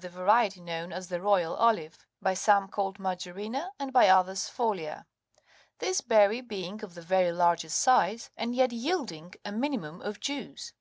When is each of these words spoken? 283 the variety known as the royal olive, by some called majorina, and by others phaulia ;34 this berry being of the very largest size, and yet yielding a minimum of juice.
283 0.00 0.08
the 0.08 0.24
variety 0.24 0.60
known 0.60 0.92
as 0.92 1.08
the 1.08 1.20
royal 1.20 1.56
olive, 1.56 2.06
by 2.22 2.32
some 2.32 2.68
called 2.68 3.00
majorina, 3.00 3.70
and 3.80 3.92
by 3.92 4.06
others 4.08 4.48
phaulia 4.48 5.04
;34 5.80 5.80
this 5.80 6.00
berry 6.02 6.40
being 6.40 6.84
of 6.84 6.94
the 6.94 7.02
very 7.02 7.32
largest 7.32 7.76
size, 7.78 8.30
and 8.36 8.54
yet 8.54 8.70
yielding 8.70 9.34
a 9.44 9.50
minimum 9.50 10.00
of 10.00 10.20
juice. 10.20 10.72